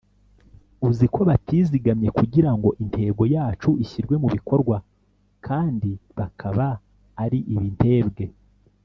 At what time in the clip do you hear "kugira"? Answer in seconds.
2.17-2.51